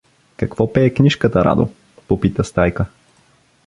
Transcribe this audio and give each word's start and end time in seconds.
—Какво 0.37 0.73
пее 0.73 0.93
книжката, 0.93 1.45
Радо?— 1.45 1.69
попита 2.07 2.43
Стайка. 2.43 2.85